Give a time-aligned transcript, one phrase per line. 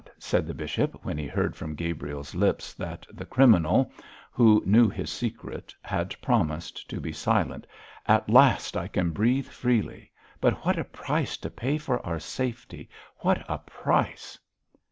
[0.17, 3.91] said the bishop, when he heard from Gabriel's lips that the criminal,
[4.31, 7.67] who knew his secret, had promised to be silent,
[8.07, 12.89] 'at last I can breathe freely; but what a price to pay for our safety
[13.19, 14.39] what a price!'